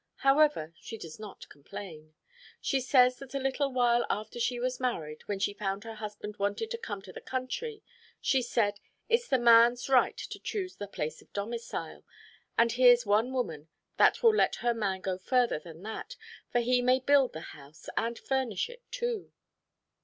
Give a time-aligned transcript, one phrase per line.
[0.25, 2.15] However, she does not complain.
[2.59, 6.37] She says that a little while after she was married, when she found her husband
[6.37, 7.83] wanted to come to the country,
[8.19, 8.79] she said,
[9.09, 12.03] "It's the man's right to choose the place of domicile,
[12.57, 13.67] and here's one woman
[13.97, 16.15] that will let her man go further than that,
[16.51, 19.31] for he may build the house, and furnish it too."